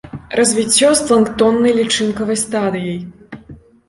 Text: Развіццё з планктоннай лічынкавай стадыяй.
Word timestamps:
Развіццё 0.37 0.87
з 0.99 1.03
планктоннай 1.09 1.75
лічынкавай 1.79 2.39
стадыяй. 2.45 2.97